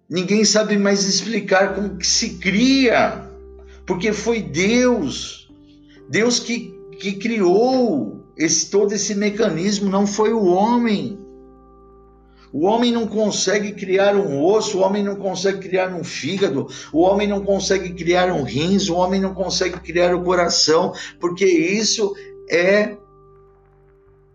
ninguém 0.10 0.44
sabe 0.44 0.78
mais 0.78 1.08
explicar 1.08 1.76
como 1.76 1.98
que 1.98 2.08
se 2.08 2.38
cria, 2.38 3.30
porque 3.86 4.12
foi 4.14 4.42
Deus, 4.42 5.52
Deus 6.10 6.40
que, 6.40 6.74
que 7.00 7.14
criou 7.14 8.26
esse, 8.36 8.70
todo 8.70 8.94
esse 8.94 9.14
mecanismo, 9.14 9.90
não 9.90 10.08
foi 10.08 10.34
o 10.34 10.46
homem. 10.46 11.21
O 12.54 12.66
homem 12.66 12.92
não 12.92 13.08
consegue 13.08 13.72
criar 13.72 14.16
um 14.16 14.44
osso, 14.44 14.78
o 14.78 14.82
homem 14.82 15.04
não 15.04 15.16
consegue 15.16 15.60
criar 15.60 15.94
um 15.94 16.04
fígado, 16.04 16.68
o 16.92 17.00
homem 17.00 17.28
não 17.28 17.44
consegue 17.44 17.94
criar 17.94 18.32
um 18.32 18.44
rins, 18.44 18.90
o 18.90 18.96
homem 18.96 19.22
não 19.22 19.34
consegue 19.34 19.80
criar 19.80 20.14
o 20.14 20.24
coração, 20.24 20.94
porque 21.20 21.46
isso 21.46 22.14
é, 22.50 22.98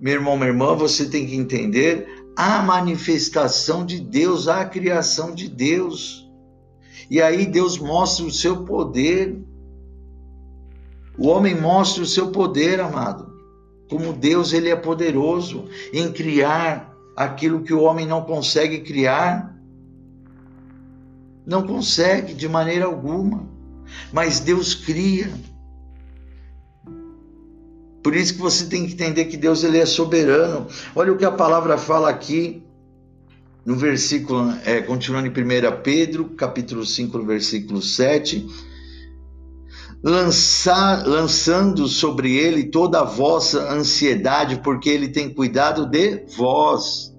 meu 0.00 0.14
irmão, 0.14 0.36
minha 0.36 0.48
irmã, 0.48 0.74
você 0.74 1.06
tem 1.06 1.26
que 1.26 1.36
entender 1.36 2.08
a 2.34 2.62
manifestação 2.62 3.84
de 3.84 4.00
Deus, 4.00 4.48
a 4.48 4.64
criação 4.64 5.34
de 5.34 5.48
Deus. 5.48 6.26
E 7.10 7.20
aí 7.20 7.44
Deus 7.46 7.78
mostra 7.78 8.24
o 8.24 8.32
seu 8.32 8.64
poder. 8.64 9.38
O 11.18 11.28
homem 11.28 11.54
mostra 11.54 12.02
o 12.02 12.06
seu 12.06 12.30
poder, 12.30 12.80
amado. 12.80 13.34
Como 13.88 14.12
Deus 14.12 14.52
ele 14.52 14.68
é 14.68 14.76
poderoso 14.76 15.66
em 15.92 16.10
criar 16.10 16.95
aquilo 17.16 17.62
que 17.62 17.72
o 17.72 17.82
homem 17.82 18.06
não 18.06 18.22
consegue 18.22 18.80
criar. 18.80 19.56
Não 21.46 21.66
consegue 21.66 22.34
de 22.34 22.48
maneira 22.48 22.84
alguma. 22.84 23.48
Mas 24.12 24.40
Deus 24.40 24.74
cria. 24.74 25.32
Por 28.02 28.14
isso 28.14 28.34
que 28.34 28.40
você 28.40 28.66
tem 28.66 28.86
que 28.86 28.92
entender 28.92 29.24
que 29.24 29.36
Deus 29.36 29.64
ele 29.64 29.78
é 29.78 29.86
soberano. 29.86 30.66
Olha 30.94 31.12
o 31.12 31.16
que 31.16 31.24
a 31.24 31.32
palavra 31.32 31.78
fala 31.78 32.10
aqui 32.10 32.62
no 33.64 33.74
versículo, 33.74 34.52
é, 34.64 34.80
continuando 34.80 35.26
em 35.26 35.30
1 35.30 35.82
Pedro, 35.82 36.26
capítulo 36.36 36.84
5, 36.84 37.18
no 37.18 37.24
versículo 37.24 37.82
7 37.82 38.46
lançar, 40.06 41.04
lançando 41.04 41.88
sobre 41.88 42.36
ele 42.36 42.70
toda 42.70 43.00
a 43.00 43.04
vossa 43.04 43.72
ansiedade, 43.72 44.60
porque 44.62 44.88
ele 44.88 45.08
tem 45.08 45.28
cuidado 45.28 45.84
de 45.84 46.24
vós. 46.36 47.12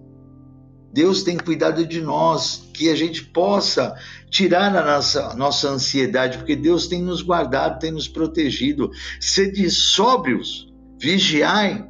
Deus 0.93 1.21
tem 1.21 1.35
cuidado 1.35 1.85
de 1.85 1.99
nós, 1.99 2.69
que 2.73 2.89
a 2.89 2.95
gente 2.95 3.25
possa 3.25 3.93
tirar 4.29 4.73
a 4.73 4.85
nossa, 4.85 5.35
nossa 5.35 5.67
ansiedade, 5.67 6.37
porque 6.37 6.55
Deus 6.55 6.87
tem 6.87 7.01
nos 7.01 7.21
guardado, 7.21 7.77
tem 7.77 7.91
nos 7.91 8.07
protegido. 8.07 8.89
Sede 9.19 9.69
sóbrios, 9.69 10.73
vigiai, 10.97 11.85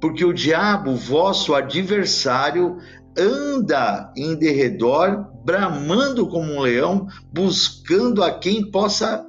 porque 0.00 0.24
o 0.24 0.32
diabo, 0.32 0.94
vosso 0.94 1.52
adversário, 1.52 2.78
anda 3.18 4.12
em 4.16 4.36
derredor, 4.36 5.26
bramando 5.44 6.28
como 6.28 6.52
um 6.52 6.60
leão, 6.60 7.08
buscando 7.32 8.22
a 8.22 8.30
quem 8.30 8.70
possa 8.70 9.27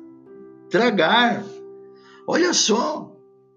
tragar. 0.69 1.43
Olha 2.27 2.53
só, 2.53 3.09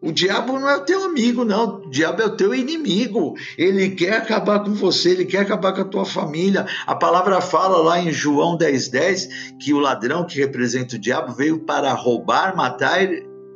o 0.02 0.10
diabo 0.10 0.58
não 0.58 0.68
é 0.68 0.76
o 0.76 0.84
teu 0.84 1.04
amigo, 1.04 1.44
não. 1.44 1.82
O 1.82 1.90
diabo 1.90 2.22
é 2.22 2.26
o 2.26 2.36
teu 2.36 2.52
inimigo. 2.52 3.34
Ele 3.56 3.90
quer 3.90 4.14
acabar 4.14 4.64
com 4.64 4.74
você, 4.74 5.10
ele 5.10 5.24
quer 5.24 5.38
acabar 5.38 5.72
com 5.72 5.82
a 5.82 5.84
tua 5.84 6.04
família. 6.04 6.66
A 6.84 6.96
palavra 6.96 7.40
fala 7.40 7.78
lá 7.78 8.00
em 8.00 8.10
João 8.10 8.58
10,10 8.58 8.90
10, 8.90 9.28
que 9.60 9.72
o 9.72 9.78
ladrão 9.78 10.26
que 10.26 10.40
representa 10.40 10.96
o 10.96 10.98
diabo 10.98 11.32
veio 11.32 11.60
para 11.60 11.92
roubar, 11.92 12.56
matar 12.56 13.00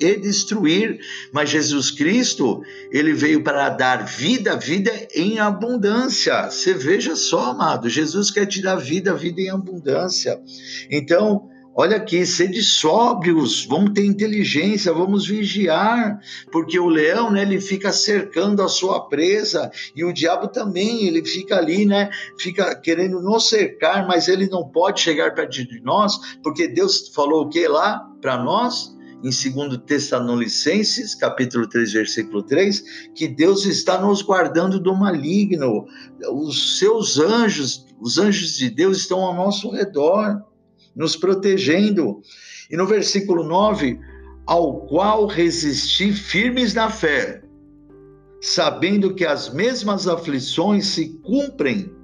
e 0.00 0.16
destruir. 0.20 1.00
Mas 1.32 1.50
Jesus 1.50 1.90
Cristo, 1.90 2.62
ele 2.92 3.12
veio 3.12 3.42
para 3.42 3.68
dar 3.68 4.04
vida, 4.04 4.56
vida 4.56 4.92
em 5.16 5.40
abundância. 5.40 6.48
Você 6.48 6.74
veja 6.74 7.16
só, 7.16 7.50
amado, 7.50 7.88
Jesus 7.88 8.30
quer 8.30 8.46
te 8.46 8.62
dar 8.62 8.76
vida, 8.76 9.14
vida 9.14 9.40
em 9.40 9.50
abundância. 9.50 10.40
Então, 10.88 11.48
Olha 11.78 11.98
aqui, 11.98 12.24
sede 12.24 12.62
sóbrios, 12.62 13.66
vamos 13.66 13.90
ter 13.92 14.06
inteligência, 14.06 14.94
vamos 14.94 15.26
vigiar, 15.26 16.18
porque 16.50 16.78
o 16.80 16.88
leão, 16.88 17.30
né, 17.30 17.42
ele 17.42 17.60
fica 17.60 17.92
cercando 17.92 18.62
a 18.62 18.68
sua 18.68 19.06
presa 19.08 19.70
e 19.94 20.02
o 20.02 20.10
diabo 20.10 20.48
também, 20.48 21.06
ele 21.06 21.22
fica 21.22 21.58
ali, 21.58 21.84
né, 21.84 22.08
fica 22.40 22.74
querendo 22.76 23.20
nos 23.20 23.50
cercar, 23.50 24.08
mas 24.08 24.26
ele 24.26 24.48
não 24.48 24.66
pode 24.66 25.02
chegar 25.02 25.34
perto 25.34 25.50
de 25.50 25.82
nós, 25.82 26.38
porque 26.42 26.66
Deus 26.66 27.10
falou 27.14 27.42
o 27.42 27.48
que 27.50 27.68
lá 27.68 28.10
para 28.22 28.42
nós? 28.42 28.96
Em 29.22 29.28
2 29.28 29.78
Tessalonicenses, 29.84 31.14
capítulo 31.14 31.68
3, 31.68 31.92
versículo 31.92 32.42
3, 32.42 33.10
que 33.14 33.28
Deus 33.28 33.66
está 33.66 34.00
nos 34.00 34.22
guardando 34.22 34.80
do 34.80 34.94
maligno. 34.94 35.84
Os 36.32 36.78
seus 36.78 37.18
anjos, 37.18 37.84
os 38.00 38.16
anjos 38.16 38.56
de 38.56 38.70
Deus 38.70 38.96
estão 38.98 39.20
ao 39.20 39.34
nosso 39.34 39.70
redor 39.70 40.42
nos 40.96 41.14
protegendo. 41.14 42.22
E 42.70 42.76
no 42.76 42.86
versículo 42.86 43.44
9, 43.44 44.00
ao 44.46 44.86
qual 44.86 45.26
resisti 45.26 46.12
firmes 46.12 46.72
na 46.72 46.88
fé, 46.88 47.42
sabendo 48.40 49.14
que 49.14 49.24
as 49.24 49.52
mesmas 49.52 50.08
aflições 50.08 50.86
se 50.86 51.18
cumprem 51.22 51.94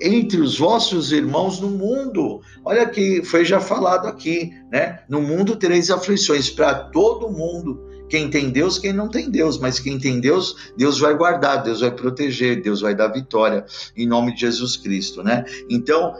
entre 0.00 0.40
os 0.40 0.58
vossos 0.58 1.10
irmãos 1.12 1.60
no 1.60 1.68
mundo. 1.70 2.40
Olha 2.64 2.88
que 2.88 3.22
foi 3.24 3.44
já 3.44 3.60
falado 3.60 4.06
aqui, 4.06 4.50
né? 4.70 5.00
No 5.08 5.20
mundo 5.20 5.56
tereis 5.56 5.90
aflições 5.90 6.48
para 6.48 6.74
todo 6.74 7.30
mundo. 7.30 7.86
Quem 8.08 8.30
tem 8.30 8.48
Deus, 8.50 8.78
quem 8.78 8.92
não 8.92 9.08
tem 9.08 9.30
Deus, 9.30 9.58
mas 9.58 9.78
quem 9.78 9.98
tem 9.98 10.18
Deus, 10.18 10.72
Deus 10.76 10.98
vai 10.98 11.14
guardar, 11.14 11.62
Deus 11.62 11.80
vai 11.80 11.90
proteger, 11.90 12.62
Deus 12.62 12.80
vai 12.80 12.94
dar 12.94 13.08
vitória 13.08 13.66
em 13.94 14.06
nome 14.06 14.32
de 14.34 14.40
Jesus 14.40 14.76
Cristo, 14.76 15.22
né? 15.22 15.44
Então, 15.68 16.14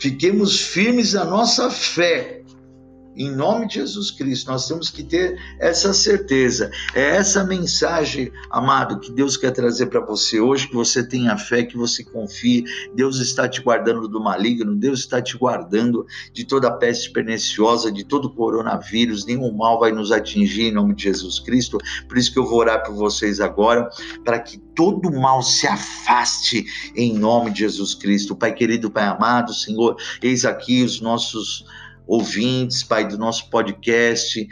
Fiquemos 0.00 0.62
firmes 0.62 1.12
na 1.12 1.26
nossa 1.26 1.70
fé. 1.70 2.39
Em 3.20 3.30
nome 3.30 3.68
de 3.68 3.74
Jesus 3.74 4.10
Cristo, 4.10 4.50
nós 4.50 4.66
temos 4.66 4.88
que 4.88 5.02
ter 5.02 5.38
essa 5.58 5.92
certeza. 5.92 6.70
É 6.94 7.16
essa 7.16 7.44
mensagem, 7.44 8.32
amado, 8.50 8.98
que 8.98 9.12
Deus 9.12 9.36
quer 9.36 9.50
trazer 9.50 9.88
para 9.88 10.00
você 10.00 10.40
hoje, 10.40 10.66
que 10.66 10.74
você 10.74 11.06
tenha 11.06 11.36
fé, 11.36 11.62
que 11.62 11.76
você 11.76 12.02
confie. 12.02 12.64
Deus 12.94 13.18
está 13.18 13.46
te 13.46 13.60
guardando 13.60 14.08
do 14.08 14.22
maligno, 14.22 14.74
Deus 14.74 15.00
está 15.00 15.20
te 15.20 15.36
guardando 15.36 16.06
de 16.32 16.46
toda 16.46 16.72
peste 16.72 17.10
perniciosa, 17.12 17.92
de 17.92 18.04
todo 18.04 18.32
coronavírus. 18.32 19.26
Nenhum 19.26 19.52
mal 19.54 19.78
vai 19.78 19.92
nos 19.92 20.10
atingir 20.10 20.68
em 20.68 20.72
nome 20.72 20.94
de 20.94 21.02
Jesus 21.02 21.38
Cristo. 21.40 21.76
Por 22.08 22.16
isso 22.16 22.32
que 22.32 22.38
eu 22.38 22.46
vou 22.46 22.60
orar 22.60 22.82
por 22.82 22.94
vocês 22.94 23.38
agora, 23.38 23.90
para 24.24 24.40
que 24.40 24.56
todo 24.74 25.12
mal 25.12 25.42
se 25.42 25.66
afaste 25.66 26.64
em 26.96 27.18
nome 27.18 27.50
de 27.50 27.58
Jesus 27.58 27.94
Cristo. 27.94 28.34
Pai 28.34 28.54
querido, 28.54 28.90
Pai 28.90 29.04
amado, 29.04 29.52
Senhor, 29.52 29.96
eis 30.22 30.46
aqui 30.46 30.82
os 30.82 31.02
nossos 31.02 31.66
ouvintes, 32.10 32.82
Pai, 32.82 33.06
do 33.06 33.16
nosso 33.16 33.48
podcast 33.48 34.48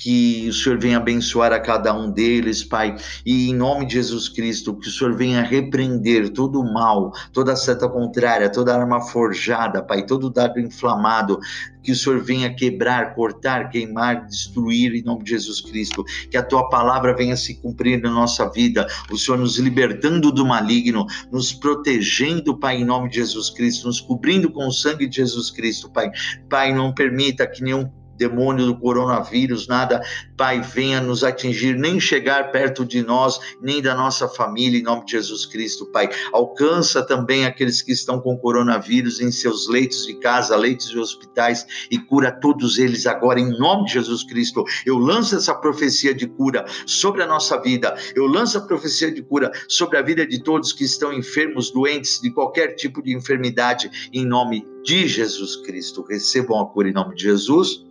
que 0.00 0.48
o 0.48 0.52
Senhor 0.54 0.78
venha 0.78 0.96
abençoar 0.96 1.52
a 1.52 1.60
cada 1.60 1.92
um 1.92 2.10
deles, 2.10 2.64
Pai, 2.64 2.96
e 3.24 3.50
em 3.50 3.54
nome 3.54 3.84
de 3.84 3.94
Jesus 3.94 4.30
Cristo, 4.30 4.74
que 4.74 4.88
o 4.88 4.90
Senhor 4.90 5.14
venha 5.14 5.42
repreender 5.42 6.30
todo 6.30 6.58
o 6.58 6.72
mal, 6.72 7.12
toda 7.34 7.54
seta 7.54 7.86
contrária, 7.86 8.50
toda 8.50 8.74
arma 8.74 9.02
forjada, 9.02 9.82
Pai, 9.82 10.06
todo 10.06 10.30
dado 10.30 10.58
inflamado, 10.58 11.38
que 11.82 11.92
o 11.92 11.96
Senhor 11.96 12.18
venha 12.18 12.54
quebrar, 12.54 13.14
cortar, 13.14 13.68
queimar, 13.68 14.26
destruir 14.26 14.94
em 14.94 15.02
nome 15.02 15.22
de 15.22 15.30
Jesus 15.30 15.60
Cristo, 15.60 16.02
que 16.30 16.36
a 16.36 16.42
tua 16.42 16.70
palavra 16.70 17.14
venha 17.14 17.36
se 17.36 17.54
cumprir 17.56 18.00
na 18.00 18.10
nossa 18.10 18.48
vida, 18.50 18.86
o 19.10 19.18
Senhor 19.18 19.36
nos 19.36 19.58
libertando 19.58 20.32
do 20.32 20.46
maligno, 20.46 21.06
nos 21.30 21.52
protegendo, 21.52 22.58
Pai, 22.58 22.76
em 22.76 22.84
nome 22.86 23.10
de 23.10 23.16
Jesus 23.16 23.50
Cristo, 23.50 23.86
nos 23.86 24.00
cobrindo 24.00 24.50
com 24.50 24.66
o 24.66 24.72
sangue 24.72 25.06
de 25.06 25.16
Jesus 25.16 25.50
Cristo, 25.50 25.90
Pai. 25.90 26.10
Pai, 26.48 26.72
não 26.72 26.94
permita 26.94 27.46
que 27.46 27.62
nenhum 27.62 27.99
demônio 28.20 28.66
do 28.66 28.78
coronavírus, 28.78 29.66
nada, 29.66 30.02
Pai, 30.36 30.60
venha 30.60 31.00
nos 31.00 31.24
atingir, 31.24 31.74
nem 31.74 31.98
chegar 31.98 32.52
perto 32.52 32.84
de 32.84 33.02
nós, 33.02 33.40
nem 33.62 33.80
da 33.80 33.94
nossa 33.94 34.28
família, 34.28 34.78
em 34.78 34.82
nome 34.82 35.06
de 35.06 35.12
Jesus 35.12 35.46
Cristo, 35.46 35.86
Pai. 35.86 36.10
Alcança 36.30 37.02
também 37.02 37.46
aqueles 37.46 37.80
que 37.80 37.92
estão 37.92 38.20
com 38.20 38.36
coronavírus 38.36 39.20
em 39.20 39.30
seus 39.30 39.68
leitos 39.68 40.06
de 40.06 40.14
casa, 40.14 40.54
leitos 40.54 40.90
de 40.90 40.98
hospitais, 40.98 41.66
e 41.90 41.98
cura 41.98 42.30
todos 42.30 42.78
eles 42.78 43.06
agora, 43.06 43.40
em 43.40 43.58
nome 43.58 43.86
de 43.86 43.94
Jesus 43.94 44.22
Cristo. 44.22 44.64
Eu 44.84 44.98
lanço 44.98 45.36
essa 45.36 45.54
profecia 45.54 46.14
de 46.14 46.26
cura 46.26 46.66
sobre 46.86 47.22
a 47.22 47.26
nossa 47.26 47.58
vida, 47.60 47.96
eu 48.14 48.26
lanço 48.26 48.58
a 48.58 48.60
profecia 48.60 49.10
de 49.10 49.22
cura 49.22 49.50
sobre 49.66 49.96
a 49.96 50.02
vida 50.02 50.26
de 50.26 50.42
todos 50.42 50.74
que 50.74 50.84
estão 50.84 51.10
enfermos, 51.10 51.70
doentes, 51.70 52.20
de 52.20 52.30
qualquer 52.30 52.74
tipo 52.74 53.02
de 53.02 53.16
enfermidade, 53.16 54.10
em 54.12 54.26
nome 54.26 54.66
de 54.84 55.08
Jesus 55.08 55.56
Cristo. 55.56 56.04
Recebam 56.06 56.60
a 56.60 56.66
cura 56.66 56.88
em 56.88 56.92
nome 56.92 57.14
de 57.14 57.22
Jesus. 57.22 57.89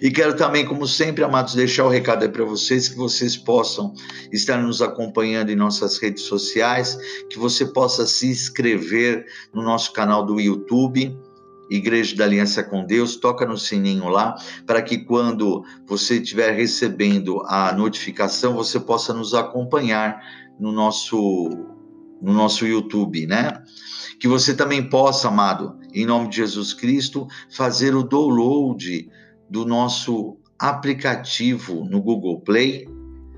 E 0.00 0.10
quero 0.10 0.36
também, 0.36 0.64
como 0.64 0.86
sempre, 0.86 1.24
amados, 1.24 1.54
deixar 1.54 1.84
o 1.84 1.88
recado 1.88 2.22
aí 2.22 2.28
para 2.28 2.44
vocês, 2.44 2.88
que 2.88 2.96
vocês 2.96 3.36
possam 3.36 3.94
estar 4.32 4.58
nos 4.58 4.82
acompanhando 4.82 5.50
em 5.50 5.56
nossas 5.56 5.98
redes 5.98 6.24
sociais, 6.24 6.98
que 7.30 7.38
você 7.38 7.66
possa 7.66 8.06
se 8.06 8.26
inscrever 8.26 9.24
no 9.52 9.62
nosso 9.62 9.92
canal 9.92 10.24
do 10.24 10.40
YouTube, 10.40 11.16
Igreja 11.70 12.14
da 12.16 12.24
Aliança 12.24 12.62
com 12.62 12.84
Deus, 12.84 13.16
toca 13.16 13.46
no 13.46 13.56
sininho 13.56 14.08
lá, 14.08 14.34
para 14.66 14.82
que 14.82 14.98
quando 14.98 15.64
você 15.86 16.20
estiver 16.20 16.54
recebendo 16.54 17.42
a 17.46 17.72
notificação, 17.72 18.54
você 18.54 18.78
possa 18.78 19.14
nos 19.14 19.34
acompanhar 19.34 20.20
no 20.58 20.72
nosso 20.72 21.50
no 22.22 22.32
nosso 22.32 22.66
YouTube, 22.66 23.26
né? 23.26 23.62
Que 24.18 24.26
você 24.26 24.54
também 24.54 24.88
possa, 24.88 25.28
amado, 25.28 25.78
em 25.92 26.06
nome 26.06 26.28
de 26.28 26.36
Jesus 26.36 26.72
Cristo, 26.72 27.26
fazer 27.50 27.94
o 27.94 28.02
download 28.02 29.10
do 29.48 29.64
nosso 29.64 30.36
aplicativo 30.58 31.84
no 31.84 32.00
Google 32.00 32.40
Play, 32.40 32.86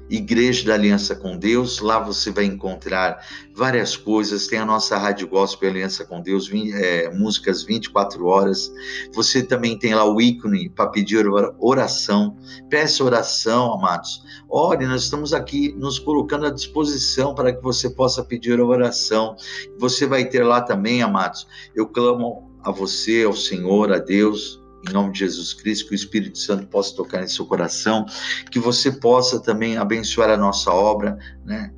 Igreja 0.08 0.66
da 0.66 0.74
Aliança 0.74 1.16
com 1.16 1.36
Deus. 1.36 1.80
Lá 1.80 1.98
você 1.98 2.30
vai 2.30 2.44
encontrar 2.44 3.24
várias 3.54 3.96
coisas. 3.96 4.46
Tem 4.46 4.58
a 4.58 4.64
nossa 4.64 4.96
Rádio 4.96 5.26
Gospel 5.26 5.70
Aliança 5.70 6.04
com 6.04 6.20
Deus, 6.20 6.48
é, 6.52 7.10
músicas 7.10 7.64
24 7.64 8.24
horas. 8.26 8.72
Você 9.14 9.42
também 9.42 9.76
tem 9.76 9.94
lá 9.94 10.04
o 10.04 10.20
ícone 10.20 10.68
para 10.68 10.90
pedir 10.90 11.26
oração. 11.58 12.36
Peça 12.70 13.02
oração, 13.02 13.74
amados. 13.74 14.22
Ore, 14.48 14.86
nós 14.86 15.02
estamos 15.02 15.32
aqui 15.32 15.74
nos 15.76 15.98
colocando 15.98 16.46
à 16.46 16.50
disposição 16.50 17.34
para 17.34 17.52
que 17.52 17.62
você 17.62 17.90
possa 17.90 18.22
pedir 18.22 18.60
oração. 18.60 19.34
Você 19.78 20.06
vai 20.06 20.24
ter 20.24 20.44
lá 20.44 20.60
também, 20.60 21.02
amados. 21.02 21.48
Eu 21.74 21.88
clamo 21.88 22.48
a 22.62 22.70
você, 22.70 23.24
ao 23.24 23.32
Senhor, 23.32 23.92
a 23.92 23.98
Deus 23.98 24.64
em 24.88 24.92
nome 24.92 25.12
de 25.12 25.20
Jesus 25.20 25.52
Cristo, 25.52 25.86
que 25.86 25.92
o 25.92 25.94
Espírito 25.94 26.38
Santo 26.38 26.66
possa 26.66 26.94
tocar 26.94 27.22
em 27.22 27.28
seu 27.28 27.46
coração, 27.46 28.06
que 28.50 28.58
você 28.58 28.90
possa 28.92 29.40
também 29.40 29.76
abençoar 29.76 30.30
a 30.30 30.36
nossa 30.36 30.70
obra, 30.70 31.18
né? 31.44 31.72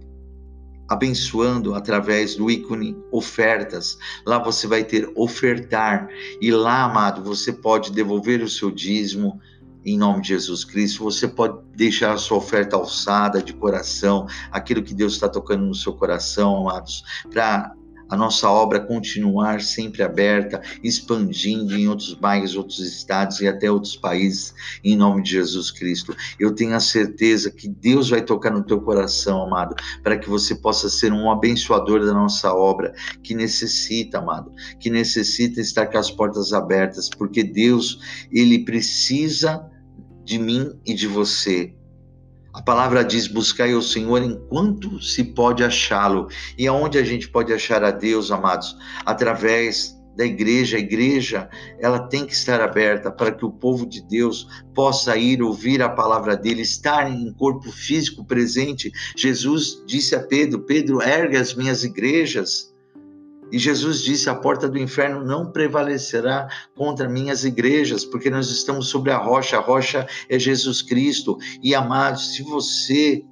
abençoando 0.89 1.75
através 1.75 2.35
do 2.35 2.51
ícone 2.51 2.97
ofertas. 3.13 3.99
Lá 4.27 4.39
você 4.39 4.67
vai 4.67 4.83
ter 4.83 5.11
ofertar 5.15 6.09
e 6.41 6.51
lá, 6.51 6.85
amado, 6.85 7.23
você 7.23 7.53
pode 7.53 7.93
devolver 7.93 8.43
o 8.43 8.49
seu 8.49 8.71
dízimo 8.71 9.39
em 9.85 9.99
nome 9.99 10.23
de 10.23 10.29
Jesus 10.29 10.65
Cristo. 10.65 11.05
Você 11.05 11.29
pode 11.29 11.59
deixar 11.75 12.13
a 12.13 12.17
sua 12.17 12.39
oferta 12.39 12.77
alçada 12.77 13.43
de 13.43 13.53
coração, 13.53 14.27
aquilo 14.51 14.83
que 14.83 14.95
Deus 14.95 15.13
está 15.13 15.29
tocando 15.29 15.65
no 15.65 15.75
seu 15.75 15.93
coração, 15.93 16.57
amados, 16.57 17.05
para 17.31 17.75
a 18.09 18.17
nossa 18.17 18.51
obra 18.51 18.81
continuar 18.81 19.61
sempre 19.61 20.03
aberta, 20.03 20.61
expandindo 20.83 21.77
em 21.77 21.89
outros 21.89 22.15
bairros, 22.15 22.57
outros 22.57 22.81
estados 22.81 23.41
e 23.41 23.49
até 23.49 23.71
outros 23.71 23.97
países, 23.97 24.55
em 24.83 24.97
nome 24.97 25.23
de 25.23 25.33
Jesus 25.33 25.71
Cristo. 25.71 26.17
Eu 26.39 26.55
tenho 26.55 26.75
a 26.75 26.81
certeza 26.81 27.51
que 27.51 27.69
Deus 27.69 28.09
vai 28.09 28.23
tocar 28.23 28.51
no 28.51 28.65
teu 28.65 28.81
coração, 28.81 29.43
amado, 29.43 29.75
para 30.03 30.17
que 30.17 30.29
você 30.29 30.55
possa 30.55 30.89
ser 30.89 31.13
um 31.13 31.31
abençoador 31.31 32.05
da 32.05 32.13
nossa 32.13 32.53
obra, 32.53 32.95
que 33.23 33.35
necessita, 33.35 34.19
amado, 34.19 34.53
que 34.81 34.91
necessita 34.91 35.61
estar 35.61 35.87
com 35.87 35.99
as 35.99 36.11
portas 36.11 36.53
abertas, 36.53 37.09
porque 37.09 37.43
Deus, 37.43 38.01
ele 38.33 38.65
precisa 38.65 39.65
de 40.25 40.39
mim 40.39 40.73
e 40.85 40.95
de 40.95 41.07
você 41.07 41.78
a 42.53 42.63
palavra 42.63 43.05
diz: 43.05 43.27
buscai 43.27 43.75
o 43.75 43.83
Senhor 43.83 44.23
enquanto 44.23 45.01
se 45.03 45.23
pode 45.23 45.63
achá-lo. 45.63 46.29
E 46.57 46.67
aonde 46.67 46.99
a 46.99 47.05
gente 47.05 47.29
pode 47.29 47.53
achar 47.53 47.85
a 47.85 47.91
Deus, 47.91 48.31
amados? 48.31 48.77
Através 49.05 49.97
da 50.17 50.27
igreja. 50.27 50.77
A 50.77 50.81
igreja, 50.81 51.49
ela 51.79 52.01
tem 52.01 52.27
que 52.27 52.33
estar 52.33 52.61
aberta 52.61 53.11
para 53.11 53.31
que 53.31 53.45
o 53.45 53.53
povo 53.53 53.87
de 53.87 54.03
Deus 54.03 54.49
possa 54.75 55.17
ir 55.17 55.41
ouvir 55.41 55.81
a 55.81 55.89
palavra 55.89 56.37
dele, 56.37 56.63
estar 56.63 57.09
em 57.09 57.33
corpo 57.35 57.71
físico 57.71 58.25
presente. 58.25 58.91
Jesus 59.17 59.83
disse 59.87 60.17
a 60.17 60.21
Pedro: 60.21 60.61
Pedro, 60.61 61.01
ergue 61.01 61.37
as 61.37 61.55
minhas 61.55 61.85
igrejas. 61.85 62.75
E 63.51 63.59
Jesus 63.59 64.03
disse: 64.03 64.29
A 64.29 64.35
porta 64.35 64.69
do 64.69 64.79
inferno 64.79 65.25
não 65.25 65.51
prevalecerá 65.51 66.49
contra 66.77 67.09
minhas 67.09 67.45
igrejas, 67.45 68.05
porque 68.05 68.31
nós 68.31 68.51
estamos 68.51 68.89
sobre 68.89 69.11
a 69.11 69.19
rocha, 69.19 69.57
a 69.57 69.61
rocha 69.61 70.07
é 70.29 70.39
Jesus 70.39 70.83
Cristo. 70.83 71.39
E 71.63 71.75
amados, 71.75 72.35
se 72.35 72.43
você 72.43 73.25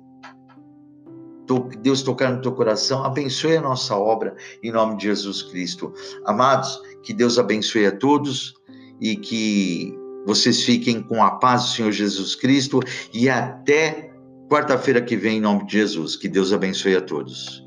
Deus 1.81 2.03
tocar 2.03 2.33
no 2.33 2.41
teu 2.41 2.53
coração, 2.53 3.05
abençoe 3.05 3.57
a 3.57 3.61
nossa 3.61 3.97
obra 3.97 4.35
em 4.63 4.73
nome 4.73 4.97
de 4.97 5.05
Jesus 5.05 5.43
Cristo. 5.43 5.93
Amados, 6.25 6.81
que 7.03 7.13
Deus 7.13 7.39
abençoe 7.39 7.87
a 7.87 7.93
todos 7.93 8.55
e 9.01 9.17
que 9.17 9.95
vocês 10.27 10.65
fiquem 10.65 11.01
com 11.01 11.23
a 11.23 11.33
paz 11.33 11.63
do 11.63 11.69
Senhor 11.71 11.93
Jesus 11.93 12.35
Cristo 12.35 12.81
e 13.13 13.29
até 13.29 14.11
quarta-feira 14.51 15.01
que 15.01 15.17
vem 15.17 15.39
em 15.39 15.41
nome 15.41 15.67
de 15.67 15.75
Jesus. 15.75 16.17
Que 16.17 16.29
Deus 16.29 16.53
abençoe 16.53 16.97
a 16.97 17.01
todos. 17.01 17.66